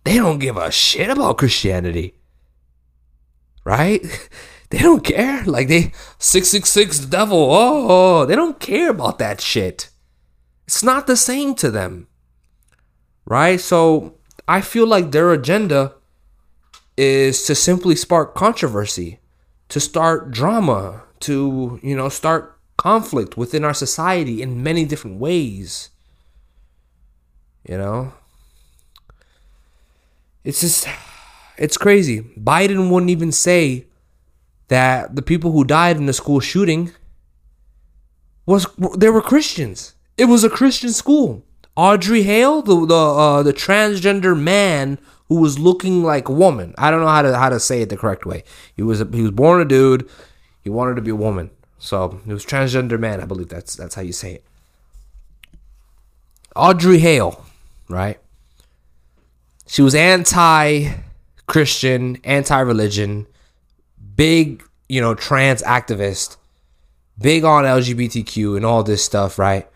They 0.03 0.17
don't 0.17 0.37
give 0.37 0.57
a 0.57 0.71
shit 0.71 1.09
about 1.09 1.39
Christianity. 1.39 2.15
Right? 3.65 4.05
They 4.69 4.79
don't 4.79 5.03
care. 5.03 5.43
Like 5.43 5.67
they 5.67 5.93
666 6.17 6.97
the 6.97 7.05
devil. 7.05 7.37
Oh, 7.51 8.25
they 8.25 8.35
don't 8.35 8.59
care 8.59 8.89
about 8.89 9.19
that 9.19 9.39
shit. 9.39 9.91
It's 10.65 10.81
not 10.81 11.05
the 11.05 11.15
same 11.15 11.53
to 11.61 11.69
them. 11.69 12.07
Right? 13.23 13.61
So 13.61 14.15
I 14.47 14.61
feel 14.61 14.87
like 14.87 15.11
their 15.11 15.31
agenda 15.31 15.93
is 16.97 17.43
to 17.43 17.55
simply 17.55 17.95
spark 17.95 18.35
controversy, 18.35 19.19
to 19.69 19.79
start 19.79 20.31
drama, 20.31 21.03
to, 21.21 21.79
you 21.81 21.95
know, 21.95 22.09
start 22.09 22.57
conflict 22.77 23.37
within 23.37 23.63
our 23.63 23.73
society 23.73 24.41
in 24.41 24.63
many 24.63 24.85
different 24.85 25.19
ways. 25.19 25.89
You 27.67 27.77
know? 27.77 28.13
It's 30.43 30.61
just 30.61 30.87
it's 31.57 31.77
crazy. 31.77 32.21
Biden 32.21 32.89
wouldn't 32.89 33.09
even 33.09 33.31
say 33.31 33.85
that 34.67 35.15
the 35.15 35.21
people 35.21 35.51
who 35.51 35.63
died 35.63 35.97
in 35.97 36.05
the 36.05 36.13
school 36.13 36.39
shooting 36.39 36.91
was 38.45 38.67
they 38.97 39.09
were 39.09 39.21
Christians. 39.21 39.93
It 40.17 40.25
was 40.25 40.43
a 40.43 40.49
Christian 40.49 40.91
school. 40.91 41.45
Audrey 41.75 42.23
Hale, 42.23 42.61
the 42.61 42.85
the 42.85 42.95
uh, 42.95 43.43
the 43.43 43.53
transgender 43.53 44.39
man 44.39 44.99
who 45.27 45.39
was 45.39 45.57
looking 45.57 46.03
like 46.03 46.29
a 46.29 46.33
woman. 46.33 46.75
I 46.77 46.91
don't 46.91 47.01
know 47.01 47.07
how 47.07 47.23
to 47.23 47.37
how 47.37 47.49
to 47.49 47.59
say 47.59 47.81
it 47.81 47.89
the 47.89 47.97
correct 47.97 48.25
way. 48.25 48.43
He 48.75 48.83
was 48.83 49.01
a, 49.01 49.05
he 49.05 49.21
was 49.21 49.31
born 49.31 49.61
a 49.61 49.65
dude. 49.65 50.07
He 50.61 50.69
wanted 50.69 50.95
to 50.95 51.01
be 51.01 51.11
a 51.11 51.15
woman. 51.15 51.49
So 51.79 52.21
he 52.25 52.31
was 52.31 52.45
transgender 52.45 52.99
man. 52.99 53.19
I 53.19 53.25
believe 53.25 53.49
that's 53.49 53.75
that's 53.75 53.95
how 53.95 54.03
you 54.03 54.13
say 54.13 54.35
it. 54.35 54.45
Audrey 56.55 56.99
Hale, 56.99 57.43
right? 57.89 58.19
She 59.65 59.81
was 59.81 59.95
anti-Christian, 59.95 62.17
anti-religion, 62.23 63.25
big, 64.15 64.63
you 64.87 65.01
know, 65.01 65.15
trans 65.15 65.63
activist, 65.63 66.37
big 67.19 67.43
on 67.43 67.63
LGBTQ 67.63 68.55
and 68.55 68.63
all 68.65 68.83
this 68.83 69.03
stuff, 69.03 69.39
right? 69.39 69.67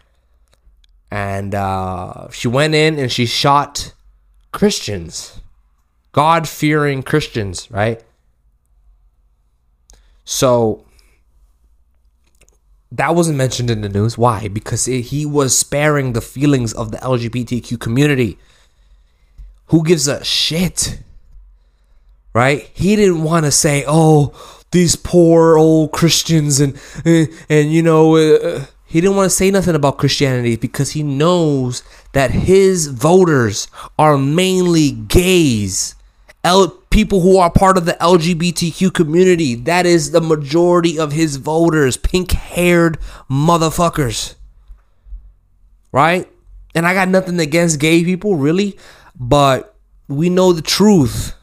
And 1.38 1.54
uh, 1.54 2.32
she 2.32 2.48
went 2.48 2.74
in 2.74 2.98
and 2.98 3.12
she 3.12 3.28
shot 3.28 3.94
Christians, 4.52 5.40
God 6.14 6.50
fearing 6.50 7.04
Christians, 7.04 7.70
right? 7.70 8.04
So 10.26 10.84
that 12.92 13.14
wasn't 13.14 13.38
mentioned 13.38 13.70
in 13.70 13.82
the 13.82 13.90
news. 13.90 14.18
Why? 14.18 14.48
Because 14.48 14.88
it, 14.88 15.02
he 15.14 15.28
was 15.28 15.56
sparing 15.56 16.14
the 16.14 16.22
feelings 16.22 16.74
of 16.74 16.90
the 16.92 16.98
LGBTQ 16.98 17.80
community. 17.80 18.40
Who 19.68 19.84
gives 19.84 20.08
a 20.08 20.24
shit? 20.24 21.04
Right? 22.34 22.68
He 22.74 22.96
didn't 22.96 23.22
want 23.22 23.46
to 23.46 23.52
say, 23.52 23.84
"Oh, 23.88 24.34
these 24.72 24.96
poor 24.96 25.58
old 25.58 25.92
Christians," 25.92 26.60
and 26.60 26.82
and, 27.06 27.30
and 27.48 27.72
you 27.72 27.84
know, 27.84 28.16
uh, 28.16 28.66
he 28.88 29.02
didn't 29.02 29.18
want 29.18 29.30
to 29.30 29.36
say 29.36 29.52
nothing 29.52 29.76
about 29.76 29.98
Christianity 29.98 30.56
because 30.56 30.92
he 30.92 31.04
knows 31.04 31.84
that 32.14 32.32
his 32.32 32.88
voters 32.88 33.68
are 34.00 34.18
mainly 34.18 34.92
gays, 34.92 35.94
L- 36.44 36.70
people 36.90 37.20
who 37.20 37.38
are 37.38 37.52
part 37.52 37.78
of 37.78 37.86
the 37.86 37.98
LGBTQ 38.00 38.94
community. 38.94 39.56
That 39.56 39.86
is 39.86 40.12
the 40.12 40.22
majority 40.22 40.98
of 40.98 41.12
his 41.12 41.36
voters, 41.36 41.98
pink-haired 41.98 42.98
motherfuckers. 43.30 44.36
Right? 45.92 46.32
And 46.74 46.88
I 46.88 46.94
got 46.94 47.10
nothing 47.10 47.40
against 47.42 47.82
gay 47.82 48.06
people, 48.06 48.36
really, 48.36 48.78
but 49.20 49.76
we 50.08 50.30
know 50.30 50.54
the 50.54 50.62
truth. 50.62 51.34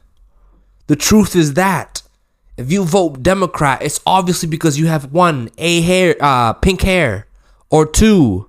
The 0.86 0.96
truth 0.96 1.36
is 1.36 1.54
that 1.54 2.02
if 2.56 2.72
you 2.72 2.84
vote 2.84 3.22
Democrat, 3.22 3.82
it's 3.82 4.00
obviously 4.06 4.48
because 4.48 4.78
you 4.78 4.86
have 4.86 5.12
one 5.12 5.50
a 5.58 5.82
hair, 5.82 6.16
uh, 6.20 6.52
pink 6.54 6.82
hair, 6.82 7.26
or 7.74 7.86
two, 7.86 8.48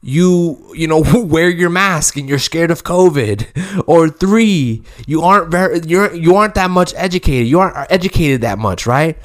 you 0.00 0.72
you 0.74 0.86
know 0.86 1.02
wear 1.14 1.48
your 1.48 1.70
mask 1.70 2.16
and 2.16 2.28
you're 2.28 2.38
scared 2.38 2.70
of 2.70 2.84
COVID, 2.84 3.84
or 3.86 4.08
three, 4.08 4.82
you 5.06 5.22
aren't 5.22 5.50
very 5.50 5.80
you're 5.86 6.14
you 6.14 6.36
aren't 6.36 6.54
that 6.54 6.70
much 6.70 6.94
educated. 6.96 7.48
You 7.48 7.60
aren't 7.60 7.90
educated 7.90 8.40
that 8.40 8.58
much, 8.58 8.86
right? 8.86 9.18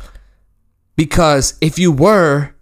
Because 0.95 1.57
if 1.61 1.79
you 1.79 1.91
were, 1.91 2.53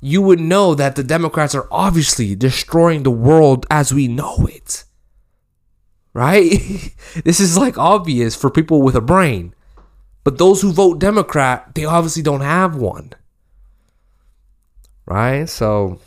you 0.00 0.22
would 0.22 0.38
know 0.38 0.74
that 0.74 0.94
the 0.94 1.02
Democrats 1.02 1.54
are 1.54 1.66
obviously 1.70 2.36
destroying 2.36 3.02
the 3.02 3.10
world 3.10 3.66
as 3.70 3.92
we 3.92 4.06
know 4.06 4.46
it 4.46 4.84
right? 6.14 6.94
this 7.24 7.40
is 7.40 7.56
like 7.56 7.78
obvious 7.78 8.36
for 8.36 8.50
people 8.50 8.82
with 8.82 8.94
a 8.94 9.00
brain. 9.00 9.54
But 10.24 10.38
those 10.38 10.62
who 10.62 10.72
vote 10.72 11.00
Democrat, 11.00 11.74
they 11.74 11.84
obviously 11.84 12.22
don't 12.22 12.42
have 12.42 12.76
one. 12.76 13.12
Right? 15.06 15.48
So 15.48 16.00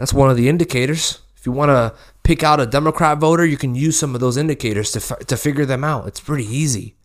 that's 0.00 0.14
one 0.14 0.30
of 0.30 0.36
the 0.38 0.48
indicators. 0.48 1.20
If 1.36 1.44
you 1.44 1.52
want 1.52 1.68
to 1.68 1.94
pick 2.22 2.42
out 2.42 2.58
a 2.58 2.64
Democrat 2.64 3.18
voter, 3.18 3.44
you 3.44 3.58
can 3.58 3.74
use 3.74 3.98
some 3.98 4.14
of 4.14 4.20
those 4.20 4.38
indicators 4.38 4.92
to, 4.92 5.00
to 5.26 5.36
figure 5.36 5.66
them 5.66 5.84
out. 5.84 6.06
It's 6.06 6.20
pretty 6.20 6.44
easy. 6.44 6.96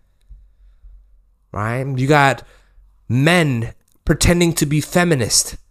Right? 1.51 1.85
You 1.85 2.07
got 2.07 2.43
men 3.09 3.73
pretending 4.05 4.53
to 4.53 4.65
be 4.65 4.81
feminist. 4.81 5.57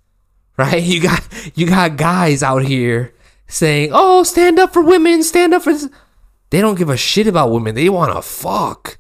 Right? 0.57 0.85
You 0.85 1.03
got 1.03 1.27
you 1.57 1.67
got 1.67 1.97
guys 1.97 2.41
out 2.41 2.63
here 2.63 3.13
saying, 3.49 3.91
"Oh, 3.93 4.23
stand 4.23 4.61
up 4.61 4.73
for 4.73 4.83
women, 4.83 5.25
stand 5.25 5.53
up 5.53 5.65
for 5.65 5.73
this." 5.73 5.89
They 6.51 6.61
don't 6.61 6.79
give 6.79 6.89
a 6.89 6.97
shit 6.97 7.27
about 7.27 7.51
women. 7.51 7.75
They 7.75 7.89
want 7.89 8.15
to 8.15 8.23
fuck. 8.23 8.99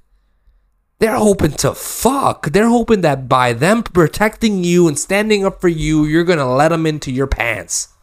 They're 0.98 1.14
hoping 1.14 1.52
to 1.52 1.72
fuck. 1.72 2.50
They're 2.50 2.68
hoping 2.68 3.02
that 3.02 3.28
by 3.28 3.52
them 3.52 3.84
protecting 3.84 4.64
you 4.64 4.88
and 4.88 4.98
standing 4.98 5.46
up 5.46 5.60
for 5.60 5.68
you, 5.68 6.06
you're 6.06 6.24
going 6.24 6.40
to 6.40 6.44
let 6.44 6.70
them 6.70 6.86
into 6.86 7.12
your 7.12 7.28
pants. 7.28 7.93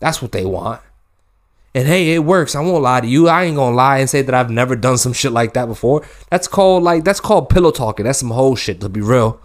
That's 0.00 0.22
what 0.22 0.32
they 0.32 0.44
want. 0.44 0.80
And 1.74 1.86
hey, 1.86 2.14
it 2.14 2.20
works. 2.20 2.54
I 2.54 2.60
won't 2.60 2.82
lie 2.82 3.00
to 3.00 3.06
you. 3.06 3.28
I 3.28 3.44
ain't 3.44 3.56
to 3.56 3.64
lie 3.64 3.98
and 3.98 4.08
say 4.08 4.22
that 4.22 4.34
I've 4.34 4.50
never 4.50 4.74
done 4.74 4.98
some 4.98 5.12
shit 5.12 5.32
like 5.32 5.54
that 5.54 5.66
before. 5.66 6.04
That's 6.30 6.48
called 6.48 6.82
like 6.82 7.04
that's 7.04 7.20
called 7.20 7.50
pillow 7.50 7.70
talking. 7.70 8.06
That's 8.06 8.18
some 8.18 8.30
whole 8.30 8.56
shit 8.56 8.80
to 8.80 8.88
be 8.88 9.00
real. 9.00 9.40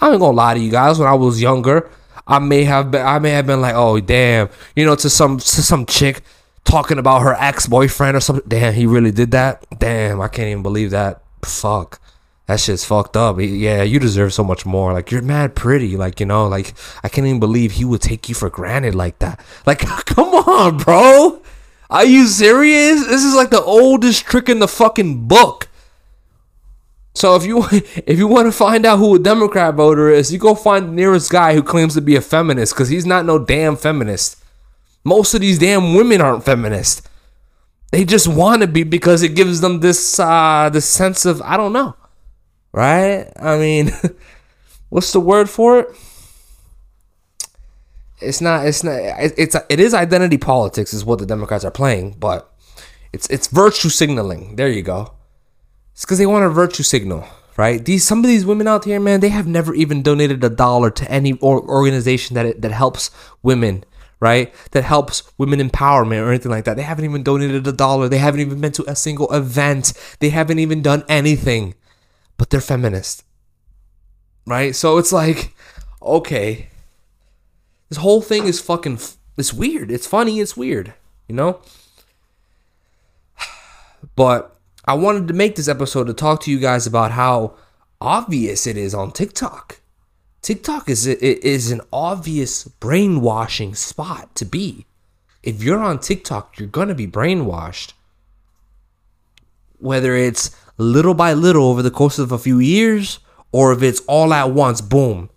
I 0.00 0.10
ain't 0.10 0.20
to 0.20 0.26
lie 0.26 0.54
to 0.54 0.60
you 0.60 0.70
guys 0.70 0.98
when 0.98 1.08
I 1.08 1.14
was 1.14 1.42
younger, 1.42 1.90
I 2.26 2.38
may 2.38 2.64
have 2.64 2.90
been 2.90 3.04
I 3.04 3.18
may 3.18 3.30
have 3.30 3.46
been 3.46 3.60
like, 3.60 3.74
"Oh, 3.74 4.00
damn." 4.00 4.48
You 4.74 4.86
know, 4.86 4.94
to 4.96 5.10
some 5.10 5.38
to 5.38 5.62
some 5.62 5.84
chick 5.86 6.22
talking 6.64 6.98
about 6.98 7.20
her 7.20 7.34
ex 7.34 7.66
boyfriend 7.66 8.16
or 8.16 8.20
something. 8.20 8.48
Damn, 8.48 8.72
he 8.72 8.86
really 8.86 9.10
did 9.10 9.30
that. 9.32 9.64
Damn, 9.78 10.20
I 10.20 10.28
can't 10.28 10.48
even 10.48 10.62
believe 10.62 10.90
that. 10.90 11.22
Fuck. 11.44 12.00
That 12.46 12.60
shit's 12.60 12.84
fucked 12.84 13.16
up. 13.16 13.36
Yeah, 13.40 13.82
you 13.82 13.98
deserve 13.98 14.34
so 14.34 14.44
much 14.44 14.66
more. 14.66 14.92
Like 14.92 15.10
you're 15.10 15.22
mad 15.22 15.54
pretty. 15.54 15.96
Like 15.96 16.20
you 16.20 16.26
know, 16.26 16.46
like 16.46 16.74
I 17.02 17.08
can't 17.08 17.26
even 17.26 17.40
believe 17.40 17.72
he 17.72 17.84
would 17.84 18.02
take 18.02 18.28
you 18.28 18.34
for 18.34 18.50
granted 18.50 18.94
like 18.94 19.18
that. 19.20 19.40
Like, 19.64 19.78
come 20.06 20.28
on, 20.28 20.76
bro. 20.78 21.42
Are 21.88 22.04
you 22.04 22.26
serious? 22.26 23.06
This 23.06 23.24
is 23.24 23.34
like 23.34 23.50
the 23.50 23.62
oldest 23.62 24.24
trick 24.24 24.48
in 24.48 24.58
the 24.58 24.68
fucking 24.68 25.26
book. 25.26 25.68
So 27.14 27.36
if 27.36 27.46
you 27.46 27.64
if 27.72 28.18
you 28.18 28.26
want 28.26 28.46
to 28.46 28.52
find 28.52 28.84
out 28.84 28.98
who 28.98 29.14
a 29.14 29.18
Democrat 29.18 29.74
voter 29.74 30.10
is, 30.10 30.32
you 30.32 30.38
go 30.38 30.54
find 30.54 30.88
the 30.88 30.92
nearest 30.92 31.30
guy 31.30 31.54
who 31.54 31.62
claims 31.62 31.94
to 31.94 32.02
be 32.02 32.16
a 32.16 32.20
feminist 32.20 32.74
because 32.74 32.90
he's 32.90 33.06
not 33.06 33.24
no 33.24 33.38
damn 33.38 33.76
feminist. 33.76 34.42
Most 35.02 35.34
of 35.34 35.40
these 35.40 35.58
damn 35.58 35.94
women 35.94 36.20
aren't 36.20 36.44
feminist. 36.44 37.08
They 37.90 38.04
just 38.04 38.26
want 38.26 38.62
to 38.62 38.68
be 38.68 38.82
because 38.82 39.22
it 39.22 39.34
gives 39.34 39.60
them 39.60 39.80
this 39.80 40.18
uh 40.18 40.68
this 40.70 40.84
sense 40.84 41.24
of 41.24 41.40
I 41.42 41.56
don't 41.56 41.72
know. 41.72 41.96
Right? 42.74 43.30
I 43.40 43.56
mean, 43.56 43.92
what's 44.88 45.12
the 45.12 45.20
word 45.20 45.48
for 45.48 45.78
it? 45.78 45.88
It's 48.20 48.40
not 48.40 48.66
it's 48.66 48.82
not 48.82 48.94
it's 48.98 49.54
it 49.68 49.78
is 49.78 49.94
identity 49.94 50.38
politics 50.38 50.92
is 50.92 51.04
what 51.04 51.20
the 51.20 51.26
Democrats 51.26 51.64
are 51.64 51.70
playing, 51.70 52.16
but 52.18 52.52
it's 53.12 53.30
it's 53.30 53.46
virtue 53.46 53.90
signaling. 53.90 54.56
There 54.56 54.68
you 54.68 54.82
go. 54.82 55.14
It's 55.92 56.04
because 56.04 56.18
they 56.18 56.26
want 56.26 56.46
a 56.46 56.48
virtue 56.48 56.82
signal, 56.82 57.24
right? 57.56 57.84
These 57.84 58.04
some 58.04 58.18
of 58.18 58.24
these 58.24 58.44
women 58.44 58.66
out 58.66 58.86
here, 58.86 58.98
man, 58.98 59.20
they 59.20 59.28
have 59.28 59.46
never 59.46 59.72
even 59.72 60.02
donated 60.02 60.42
a 60.42 60.50
dollar 60.50 60.90
to 60.90 61.08
any 61.08 61.34
or 61.34 61.62
organization 61.62 62.34
that 62.34 62.60
that 62.60 62.72
helps 62.72 63.12
women 63.42 63.84
right? 64.20 64.54
That 64.70 64.84
helps 64.84 65.22
women 65.36 65.60
empowerment 65.60 66.24
or 66.24 66.30
anything 66.30 66.50
like 66.50 66.64
that. 66.64 66.76
They 66.76 66.82
haven't 66.82 67.04
even 67.04 67.22
donated 67.22 67.66
a 67.66 67.72
dollar. 67.72 68.08
They 68.08 68.16
haven't 68.16 68.40
even 68.40 68.58
been 68.58 68.72
to 68.72 68.90
a 68.90 68.96
single 68.96 69.30
event. 69.30 69.92
They 70.20 70.30
haven't 70.30 70.60
even 70.60 70.80
done 70.80 71.04
anything. 71.10 71.74
But 72.36 72.50
they're 72.50 72.60
feminist. 72.60 73.24
Right? 74.46 74.74
So 74.74 74.98
it's 74.98 75.12
like, 75.12 75.54
okay. 76.02 76.68
This 77.88 77.98
whole 77.98 78.22
thing 78.22 78.44
is 78.44 78.60
fucking 78.60 78.98
it's 79.36 79.52
weird. 79.52 79.90
It's 79.90 80.06
funny, 80.06 80.40
it's 80.40 80.56
weird, 80.56 80.94
you 81.28 81.34
know? 81.34 81.60
But 84.16 84.56
I 84.84 84.94
wanted 84.94 85.28
to 85.28 85.34
make 85.34 85.56
this 85.56 85.68
episode 85.68 86.06
to 86.08 86.14
talk 86.14 86.42
to 86.42 86.50
you 86.50 86.58
guys 86.58 86.86
about 86.86 87.12
how 87.12 87.54
obvious 88.00 88.66
it 88.66 88.76
is 88.76 88.94
on 88.94 89.12
TikTok 89.12 89.80
TikTok 90.44 90.90
is 90.90 91.06
is 91.06 91.70
an 91.70 91.80
obvious 91.90 92.64
brainwashing 92.64 93.74
spot 93.74 94.34
to 94.34 94.44
be. 94.44 94.84
if 95.42 95.62
you're 95.62 95.78
on 95.78 95.98
TikTok, 95.98 96.58
you're 96.58 96.68
gonna 96.68 96.94
be 96.94 97.06
brainwashed. 97.06 97.94
Whether 99.78 100.14
it's 100.16 100.54
little 100.76 101.14
by 101.14 101.32
little 101.32 101.64
over 101.64 101.82
the 101.82 101.90
course 101.90 102.18
of 102.18 102.32
a 102.32 102.38
few 102.38 102.58
years, 102.58 103.18
or 103.52 103.72
if 103.72 103.82
it's 103.82 104.00
all 104.08 104.32
at 104.32 104.50
once, 104.50 104.80
boom, 104.80 105.30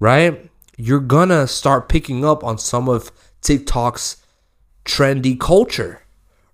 right? 0.00 0.50
You're 0.76 1.00
gonna 1.00 1.46
start 1.46 1.88
picking 1.88 2.24
up 2.24 2.42
on 2.42 2.58
some 2.58 2.88
of 2.88 3.12
TikTok's 3.40 4.16
trendy 4.84 5.38
culture, 5.38 6.02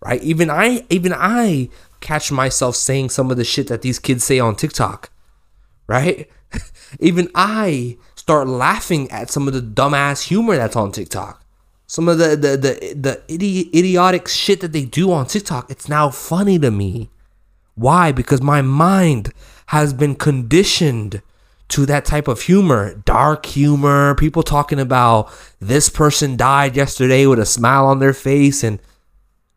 right? 0.00 0.22
Even 0.22 0.50
I, 0.50 0.84
even 0.90 1.12
I 1.14 1.70
catch 2.00 2.30
myself 2.32 2.76
saying 2.76 3.10
some 3.10 3.30
of 3.30 3.36
the 3.36 3.44
shit 3.44 3.68
that 3.68 3.82
these 3.82 3.98
kids 3.98 4.24
say 4.24 4.38
on 4.38 4.56
TikTok, 4.56 5.10
right? 5.86 6.28
even 7.00 7.30
I 7.34 7.96
start 8.14 8.48
laughing 8.48 9.10
at 9.10 9.30
some 9.30 9.48
of 9.48 9.54
the 9.54 9.60
dumbass 9.60 10.28
humor 10.28 10.56
that's 10.56 10.76
on 10.76 10.92
TikTok. 10.92 11.44
Some 11.86 12.08
of 12.08 12.18
the 12.18 12.36
the 12.36 12.56
the, 12.56 12.94
the 12.94 13.22
idi- 13.28 13.74
idiotic 13.74 14.28
shit 14.28 14.60
that 14.60 14.72
they 14.72 14.84
do 14.84 15.12
on 15.12 15.26
TikTok, 15.26 15.70
it's 15.70 15.88
now 15.88 16.10
funny 16.10 16.58
to 16.58 16.70
me. 16.70 17.10
Why? 17.80 18.12
Because 18.12 18.42
my 18.42 18.60
mind 18.60 19.32
has 19.68 19.94
been 19.94 20.14
conditioned 20.14 21.22
to 21.68 21.86
that 21.86 22.04
type 22.04 22.28
of 22.28 22.42
humor, 22.42 22.94
dark 23.06 23.46
humor, 23.46 24.14
people 24.16 24.42
talking 24.42 24.78
about 24.78 25.32
this 25.60 25.88
person 25.88 26.36
died 26.36 26.76
yesterday 26.76 27.24
with 27.24 27.38
a 27.38 27.46
smile 27.46 27.86
on 27.86 27.98
their 27.98 28.12
face 28.12 28.62
and 28.62 28.80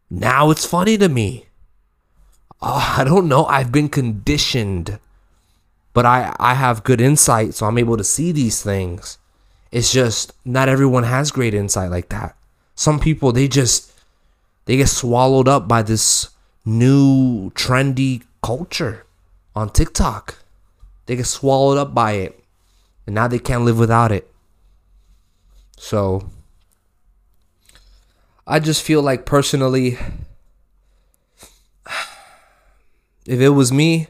now 0.10 0.52
it's 0.52 0.66
funny 0.66 0.98
to 1.00 1.10
me. 1.10 1.48
Oh, 2.62 2.96
I 2.98 3.04
don't 3.04 3.28
know. 3.28 3.44
I've 3.46 3.74
been 3.74 3.90
conditioned. 3.90 5.00
But 5.92 6.06
I 6.06 6.34
I 6.40 6.54
have 6.54 6.86
good 6.86 7.02
insight 7.02 7.54
so 7.54 7.66
I'm 7.66 7.78
able 7.78 7.98
to 7.98 8.06
see 8.06 8.32
these 8.32 8.64
things. 8.64 9.18
It's 9.70 9.92
just 9.92 10.32
not 10.46 10.70
everyone 10.70 11.04
has 11.04 11.30
great 11.30 11.54
insight 11.54 11.92
like 11.92 12.08
that. 12.10 12.38
Some 12.74 13.02
people 13.02 13.34
they 13.34 13.50
just 13.50 13.92
they 14.64 14.78
get 14.78 14.88
swallowed 14.88 15.50
up 15.50 15.68
by 15.68 15.84
this 15.84 16.30
new 16.66 17.50
trendy 17.52 18.24
culture 18.42 19.06
on 19.56 19.70
TikTok. 19.70 20.38
They 21.06 21.16
get 21.16 21.26
swallowed 21.26 21.78
up 21.78 21.94
by 21.94 22.14
it. 22.14 22.40
And 23.06 23.16
now 23.16 23.28
they 23.28 23.40
can't 23.40 23.66
live 23.66 23.78
without 23.78 24.12
it. 24.12 24.32
So 25.78 26.30
I 28.48 28.60
just 28.60 28.82
feel 28.82 29.02
like 29.02 29.26
personally 29.26 29.98
if 33.26 33.40
it 33.40 33.50
was 33.50 33.72
me, 33.72 34.08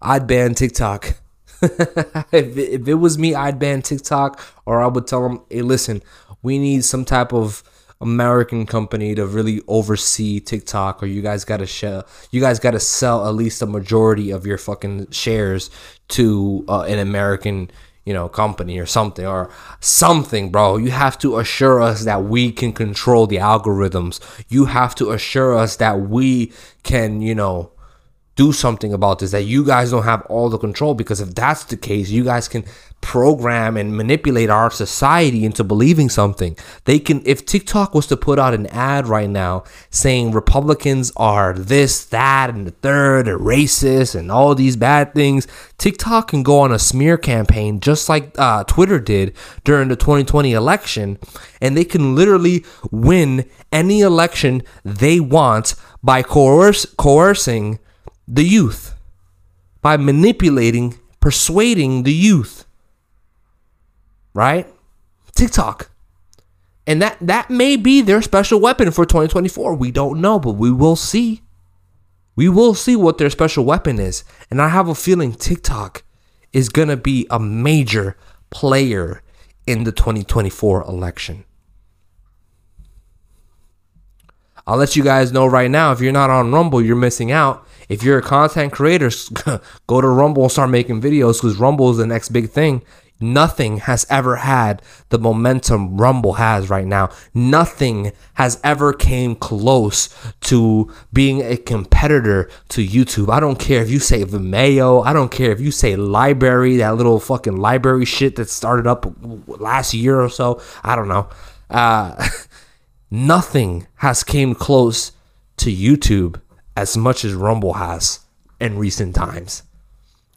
I'd 0.00 0.26
ban 0.26 0.54
TikTok. 0.54 1.16
if, 1.62 2.32
it, 2.32 2.58
if 2.58 2.88
it 2.88 2.94
was 2.94 3.18
me, 3.18 3.34
I'd 3.34 3.58
ban 3.58 3.82
TikTok 3.82 4.40
or 4.66 4.82
I 4.82 4.86
would 4.86 5.06
tell 5.06 5.22
them, 5.22 5.42
hey, 5.50 5.62
listen, 5.62 6.02
we 6.42 6.58
need 6.58 6.84
some 6.84 7.04
type 7.04 7.32
of 7.32 7.62
American 8.04 8.66
company 8.66 9.14
to 9.14 9.26
really 9.26 9.62
oversee 9.66 10.38
TikTok, 10.38 11.02
or 11.02 11.06
you 11.06 11.22
guys 11.22 11.44
gotta 11.44 11.66
share, 11.66 12.04
you 12.30 12.40
guys 12.40 12.60
gotta 12.60 12.78
sell 12.78 13.26
at 13.26 13.34
least 13.34 13.62
a 13.62 13.66
majority 13.66 14.30
of 14.30 14.46
your 14.46 14.58
fucking 14.58 15.10
shares 15.10 15.70
to 16.08 16.64
uh, 16.68 16.82
an 16.82 16.98
American, 16.98 17.70
you 18.04 18.12
know, 18.12 18.28
company 18.28 18.78
or 18.78 18.86
something, 18.86 19.26
or 19.26 19.50
something, 19.80 20.50
bro. 20.50 20.76
You 20.76 20.90
have 20.90 21.16
to 21.18 21.38
assure 21.38 21.80
us 21.80 22.04
that 22.04 22.24
we 22.24 22.52
can 22.52 22.72
control 22.72 23.26
the 23.26 23.38
algorithms. 23.38 24.20
You 24.48 24.66
have 24.66 24.94
to 24.96 25.10
assure 25.10 25.56
us 25.56 25.76
that 25.76 26.00
we 26.00 26.52
can, 26.82 27.22
you 27.22 27.34
know, 27.34 27.72
do 28.36 28.52
something 28.52 28.92
about 28.92 29.18
this 29.18 29.30
that 29.30 29.42
you 29.42 29.64
guys 29.64 29.90
don't 29.90 30.04
have 30.04 30.22
all 30.22 30.48
the 30.48 30.58
control 30.58 30.94
because 30.94 31.20
if 31.20 31.34
that's 31.34 31.64
the 31.64 31.76
case 31.76 32.10
you 32.10 32.24
guys 32.24 32.48
can 32.48 32.64
program 33.04 33.76
and 33.76 33.94
manipulate 33.94 34.48
our 34.48 34.70
society 34.70 35.44
into 35.44 35.62
believing 35.62 36.08
something. 36.08 36.56
They 36.86 36.98
can 36.98 37.20
if 37.26 37.44
TikTok 37.44 37.94
was 37.94 38.06
to 38.06 38.16
put 38.16 38.38
out 38.38 38.54
an 38.54 38.66
ad 38.68 39.06
right 39.06 39.28
now 39.28 39.64
saying 39.90 40.32
republicans 40.32 41.12
are 41.14 41.52
this 41.52 42.06
that 42.06 42.48
and 42.48 42.66
the 42.66 42.70
third 42.70 43.28
and 43.28 43.38
racist 43.38 44.14
and 44.14 44.32
all 44.32 44.54
these 44.54 44.76
bad 44.76 45.12
things 45.12 45.46
TikTok 45.76 46.28
can 46.28 46.42
go 46.42 46.60
on 46.60 46.72
a 46.72 46.78
smear 46.78 47.18
campaign 47.18 47.78
just 47.78 48.08
like 48.08 48.36
uh, 48.38 48.64
Twitter 48.64 48.98
did 48.98 49.36
during 49.64 49.88
the 49.88 49.96
2020 49.96 50.54
election 50.54 51.18
and 51.60 51.76
they 51.76 51.84
can 51.84 52.14
literally 52.14 52.64
win 52.90 53.48
any 53.70 54.00
election 54.00 54.62
they 54.82 55.20
want 55.20 55.74
by 56.02 56.22
coerce 56.22 56.86
coercing 56.96 57.78
the 58.26 58.44
youth 58.44 58.94
by 59.82 59.96
manipulating, 59.96 60.98
persuading 61.20 62.02
the 62.04 62.12
youth. 62.12 62.64
Right? 64.32 64.66
TikTok. 65.34 65.90
And 66.86 67.00
that 67.00 67.16
that 67.20 67.50
may 67.50 67.76
be 67.76 68.00
their 68.00 68.20
special 68.20 68.60
weapon 68.60 68.90
for 68.90 69.06
2024. 69.06 69.74
We 69.74 69.90
don't 69.90 70.20
know, 70.20 70.38
but 70.38 70.52
we 70.52 70.70
will 70.70 70.96
see. 70.96 71.42
We 72.36 72.48
will 72.48 72.74
see 72.74 72.96
what 72.96 73.18
their 73.18 73.30
special 73.30 73.64
weapon 73.64 73.98
is. 73.98 74.24
And 74.50 74.60
I 74.60 74.68
have 74.68 74.88
a 74.88 74.94
feeling 74.94 75.32
TikTok 75.32 76.02
is 76.52 76.68
going 76.68 76.88
to 76.88 76.96
be 76.96 77.26
a 77.30 77.38
major 77.38 78.16
player 78.50 79.22
in 79.66 79.84
the 79.84 79.92
2024 79.92 80.82
election. 80.82 81.44
I'll 84.66 84.76
let 84.76 84.96
you 84.96 85.02
guys 85.02 85.32
know 85.32 85.46
right 85.46 85.70
now 85.70 85.92
if 85.92 86.00
you're 86.00 86.12
not 86.12 86.30
on 86.30 86.52
Rumble, 86.52 86.82
you're 86.82 86.96
missing 86.96 87.30
out. 87.30 87.66
If 87.88 88.02
you're 88.02 88.18
a 88.18 88.22
content 88.22 88.72
creator, 88.72 89.10
go 89.86 90.00
to 90.00 90.08
Rumble 90.08 90.44
and 90.44 90.52
start 90.52 90.70
making 90.70 91.00
videos 91.00 91.40
because 91.40 91.56
Rumble 91.56 91.90
is 91.90 91.98
the 91.98 92.06
next 92.06 92.30
big 92.30 92.50
thing. 92.50 92.82
Nothing 93.20 93.78
has 93.78 94.04
ever 94.10 94.36
had 94.36 94.82
the 95.10 95.18
momentum 95.18 95.96
Rumble 95.96 96.34
has 96.34 96.68
right 96.68 96.86
now. 96.86 97.10
Nothing 97.32 98.12
has 98.34 98.60
ever 98.64 98.92
came 98.92 99.36
close 99.36 100.14
to 100.42 100.92
being 101.12 101.40
a 101.40 101.56
competitor 101.56 102.50
to 102.70 102.86
YouTube. 102.86 103.30
I 103.30 103.38
don't 103.38 103.58
care 103.58 103.80
if 103.82 103.88
you 103.88 104.00
say 104.00 104.24
Vimeo. 104.24 105.06
I 105.06 105.12
don't 105.12 105.30
care 105.30 105.52
if 105.52 105.60
you 105.60 105.70
say 105.70 105.94
LBRY, 105.94 106.78
that 106.78 106.96
little 106.96 107.20
fucking 107.20 107.54
LBRY 107.54 108.06
shit 108.06 108.36
that 108.36 108.50
started 108.50 108.86
up 108.86 109.06
last 109.46 109.94
year 109.94 110.20
or 110.20 110.28
so. 110.28 110.60
I 110.82 110.96
don't 110.96 111.08
know. 111.08 111.28
Uh, 111.70 112.28
nothing 113.10 113.86
has 113.96 114.24
came 114.24 114.54
close 114.56 115.12
to 115.58 115.70
YouTube 115.70 116.40
as 116.76 116.96
much 116.96 117.24
as 117.24 117.34
Rumble 117.34 117.74
has 117.74 118.20
in 118.60 118.78
recent 118.78 119.14
times. 119.14 119.62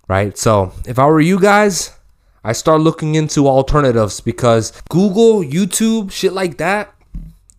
Right? 0.08 0.38
So, 0.38 0.72
if 0.86 1.00
I 1.00 1.06
were 1.06 1.20
you 1.20 1.40
guys, 1.40 1.92
I 2.44 2.54
start 2.54 2.82
looking 2.82 3.16
into 3.16 3.48
alternatives 3.48 4.22
because 4.22 4.72
Google, 4.90 5.42
YouTube, 5.42 6.12
shit 6.12 6.34
like 6.34 6.58
that, 6.58 6.94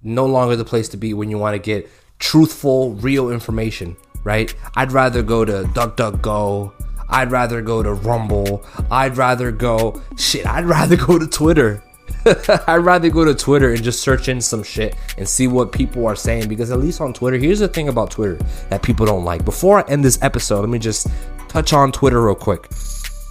no 0.02 0.24
longer 0.24 0.56
the 0.56 0.64
place 0.64 0.88
to 0.90 0.96
be 0.96 1.12
when 1.12 1.28
you 1.28 1.38
want 1.38 1.54
to 1.54 1.58
get 1.58 1.90
truthful, 2.18 2.94
real 2.94 3.30
information, 3.30 3.96
right? 4.24 4.54
I'd 4.76 4.92
rather 4.92 5.22
go 5.22 5.44
to 5.44 5.64
DuckDuckGo. 5.74 6.72
I'd 7.10 7.30
rather 7.30 7.62
go 7.62 7.82
to 7.82 7.92
Rumble. 7.92 8.64
I'd 8.90 9.16
rather 9.16 9.50
go 9.50 10.02
shit. 10.16 10.46
I'd 10.46 10.66
rather 10.66 10.96
go 10.96 11.18
to 11.18 11.26
Twitter 11.26 11.82
I'd 12.66 12.76
rather 12.78 13.08
go 13.10 13.24
to 13.24 13.34
Twitter 13.34 13.72
and 13.72 13.82
just 13.82 14.00
search 14.00 14.28
in 14.28 14.40
some 14.40 14.62
shit 14.62 14.96
and 15.16 15.28
see 15.28 15.46
what 15.46 15.72
people 15.72 16.06
are 16.06 16.16
saying 16.16 16.48
because 16.48 16.70
at 16.70 16.78
least 16.78 17.00
on 17.00 17.12
Twitter, 17.12 17.38
here's 17.38 17.60
the 17.60 17.68
thing 17.68 17.88
about 17.88 18.10
Twitter 18.10 18.36
that 18.68 18.82
people 18.82 19.06
don't 19.06 19.24
like. 19.24 19.44
Before 19.44 19.78
I 19.78 19.90
end 19.90 20.04
this 20.04 20.18
episode, 20.22 20.60
let 20.60 20.68
me 20.68 20.78
just 20.78 21.06
touch 21.48 21.72
on 21.72 21.92
Twitter 21.92 22.22
real 22.22 22.34
quick. 22.34 22.68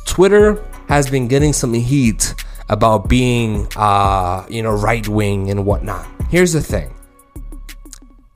Twitter 0.05 0.63
has 0.87 1.09
been 1.09 1.27
getting 1.27 1.53
some 1.53 1.73
heat 1.73 2.33
about 2.69 3.07
being, 3.07 3.67
uh, 3.75 4.45
you 4.49 4.63
know, 4.63 4.71
right 4.71 5.07
wing 5.07 5.49
and 5.49 5.65
whatnot. 5.65 6.07
Here's 6.29 6.53
the 6.53 6.61
thing 6.61 6.93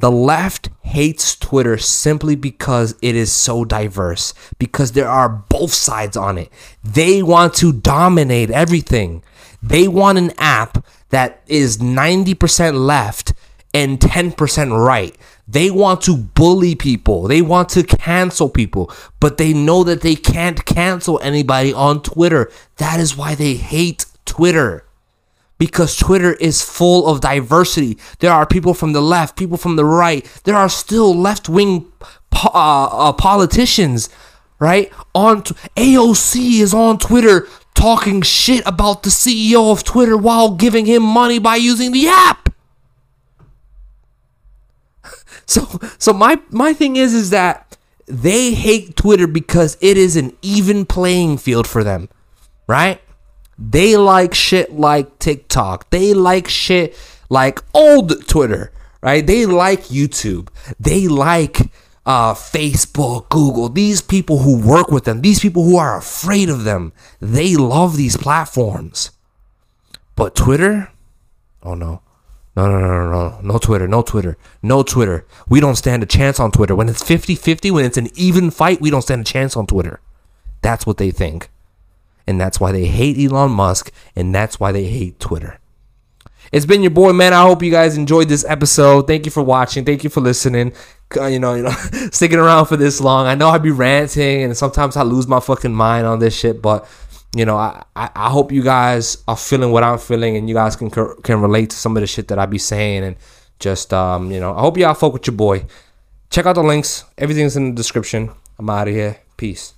the 0.01 0.11
left 0.11 0.69
hates 0.81 1.35
Twitter 1.35 1.77
simply 1.77 2.35
because 2.35 2.95
it 3.03 3.15
is 3.15 3.31
so 3.31 3.63
diverse, 3.63 4.33
because 4.57 4.93
there 4.93 5.07
are 5.07 5.29
both 5.29 5.71
sides 5.71 6.17
on 6.17 6.39
it. 6.39 6.51
They 6.83 7.21
want 7.21 7.53
to 7.55 7.71
dominate 7.71 8.49
everything. 8.49 9.23
They 9.61 9.87
want 9.87 10.17
an 10.17 10.31
app 10.37 10.85
that 11.09 11.41
is 11.47 11.77
90% 11.77 12.85
left 12.85 13.33
and 13.73 13.99
10% 13.99 14.85
right. 14.85 15.15
They 15.47 15.69
want 15.69 16.01
to 16.03 16.15
bully 16.15 16.75
people. 16.75 17.27
They 17.27 17.41
want 17.41 17.69
to 17.69 17.83
cancel 17.83 18.49
people, 18.49 18.91
but 19.19 19.37
they 19.37 19.53
know 19.53 19.83
that 19.83 20.01
they 20.01 20.15
can't 20.15 20.63
cancel 20.65 21.19
anybody 21.21 21.73
on 21.73 22.01
Twitter. 22.01 22.49
That 22.77 22.99
is 22.99 23.17
why 23.17 23.35
they 23.35 23.55
hate 23.55 24.05
Twitter. 24.25 24.85
Because 25.57 25.95
Twitter 25.95 26.33
is 26.33 26.61
full 26.61 27.05
of 27.05 27.21
diversity. 27.21 27.97
There 28.19 28.31
are 28.31 28.45
people 28.45 28.73
from 28.73 28.93
the 28.93 29.01
left, 29.01 29.37
people 29.37 29.57
from 29.57 29.75
the 29.75 29.85
right. 29.85 30.25
There 30.45 30.55
are 30.55 30.69
still 30.69 31.13
left 31.13 31.49
wing 31.49 31.91
uh, 32.31 32.49
uh, 32.49 33.13
politicians, 33.13 34.09
right? 34.57 34.91
On 35.13 35.43
t- 35.43 35.53
AOC 35.75 36.61
is 36.61 36.73
on 36.73 36.97
Twitter 36.97 37.47
talking 37.73 38.21
shit 38.21 38.65
about 38.65 39.03
the 39.03 39.09
CEO 39.09 39.71
of 39.71 39.83
Twitter 39.83 40.17
while 40.17 40.55
giving 40.55 40.85
him 40.85 41.03
money 41.03 41.39
by 41.39 41.55
using 41.55 41.91
the 41.91 42.07
app. 42.07 42.49
So 45.47 45.67
so 45.97 46.13
my 46.13 46.39
my 46.49 46.71
thing 46.71 46.95
is 46.95 47.13
is 47.13 47.29
that 47.31 47.77
they 48.05 48.53
hate 48.53 48.95
Twitter 48.95 49.27
because 49.27 49.77
it 49.81 49.97
is 49.97 50.15
an 50.15 50.31
even 50.41 50.85
playing 50.85 51.39
field 51.39 51.67
for 51.67 51.83
them, 51.83 52.07
right? 52.67 53.01
They 53.57 53.97
like 53.97 54.33
shit 54.33 54.71
like 54.73 55.19
TikTok. 55.19 55.89
They 55.89 56.13
like 56.13 56.47
shit 56.47 56.97
like 57.29 57.61
old 57.73 58.27
Twitter, 58.27 58.71
right? 59.01 59.25
They 59.25 59.45
like 59.45 59.83
YouTube. 59.85 60.49
They 60.79 61.07
like 61.07 61.71
uh, 62.05 62.33
Facebook, 62.33 63.29
Google. 63.29 63.69
These 63.69 64.01
people 64.01 64.39
who 64.39 64.67
work 64.67 64.89
with 64.89 65.05
them, 65.05 65.21
these 65.21 65.39
people 65.39 65.63
who 65.63 65.77
are 65.77 65.97
afraid 65.97 66.49
of 66.49 66.63
them, 66.63 66.93
they 67.19 67.55
love 67.55 67.97
these 67.97 68.17
platforms. 68.17 69.11
But 70.15 70.35
Twitter, 70.35 70.91
oh 71.63 71.75
no. 71.75 72.01
No, 72.53 72.69
no, 72.69 72.79
no, 72.81 72.87
no, 72.87 73.09
no, 73.09 73.39
no 73.41 73.57
Twitter, 73.59 73.87
no 73.87 74.01
Twitter, 74.01 74.37
no 74.61 74.83
Twitter. 74.83 75.25
We 75.47 75.61
don't 75.61 75.77
stand 75.77 76.03
a 76.03 76.05
chance 76.05 76.37
on 76.37 76.51
Twitter. 76.51 76.75
When 76.75 76.89
it's 76.89 77.01
50 77.01 77.35
50, 77.35 77.71
when 77.71 77.85
it's 77.85 77.95
an 77.97 78.09
even 78.13 78.51
fight, 78.51 78.81
we 78.81 78.89
don't 78.89 79.01
stand 79.01 79.21
a 79.21 79.23
chance 79.23 79.55
on 79.55 79.67
Twitter. 79.67 80.01
That's 80.61 80.85
what 80.85 80.97
they 80.97 81.11
think. 81.11 81.49
And 82.27 82.41
that's 82.41 82.59
why 82.59 82.73
they 82.73 82.85
hate 82.85 83.17
Elon 83.17 83.51
Musk, 83.51 83.91
and 84.17 84.35
that's 84.35 84.59
why 84.59 84.73
they 84.73 84.85
hate 84.85 85.17
Twitter. 85.17 85.60
It's 86.51 86.65
been 86.65 86.81
your 86.81 86.91
boy, 86.91 87.13
man. 87.13 87.33
I 87.33 87.43
hope 87.43 87.63
you 87.63 87.71
guys 87.71 87.95
enjoyed 87.95 88.27
this 88.27 88.43
episode. 88.45 89.07
Thank 89.07 89.25
you 89.25 89.31
for 89.31 89.41
watching. 89.41 89.85
Thank 89.85 90.03
you 90.03 90.09
for 90.09 90.19
listening. 90.19 90.73
You 91.15 91.39
know, 91.39 91.55
you 91.55 91.63
know, 91.63 91.69
sticking 92.11 92.39
around 92.39 92.65
for 92.65 92.75
this 92.75 92.99
long. 92.99 93.25
I 93.25 93.35
know 93.35 93.49
I'd 93.49 93.63
be 93.63 93.71
ranting, 93.71 94.43
and 94.43 94.57
sometimes 94.57 94.97
I 94.97 95.03
lose 95.03 95.27
my 95.27 95.39
fucking 95.39 95.73
mind 95.73 96.05
on 96.05 96.19
this 96.19 96.37
shit, 96.37 96.61
but 96.61 96.87
you 97.35 97.45
know, 97.45 97.55
I, 97.55 97.83
I, 97.95 98.09
I 98.15 98.29
hope 98.29 98.51
you 98.51 98.61
guys 98.63 99.23
are 99.27 99.37
feeling 99.37 99.71
what 99.71 99.83
I'm 99.83 99.97
feeling 99.97 100.35
and 100.35 100.49
you 100.49 100.55
guys 100.55 100.75
can 100.75 100.89
can 100.89 101.41
relate 101.41 101.69
to 101.69 101.75
some 101.77 101.95
of 101.95 102.01
the 102.01 102.07
shit 102.07 102.27
that 102.27 102.39
I 102.39 102.45
be 102.45 102.57
saying 102.57 103.03
and 103.03 103.15
just 103.59 103.93
um, 103.93 104.31
you 104.31 104.39
know, 104.39 104.53
I 104.53 104.59
hope 104.59 104.77
y'all 104.77 104.93
fuck 104.93 105.13
with 105.13 105.27
your 105.27 105.35
boy. 105.35 105.65
Check 106.29 106.45
out 106.45 106.55
the 106.55 106.63
links. 106.63 107.05
Everything's 107.17 107.55
in 107.55 107.69
the 107.69 107.75
description. 107.75 108.31
I'm 108.59 108.69
out 108.69 108.87
of 108.87 108.93
here. 108.93 109.17
Peace. 109.37 109.73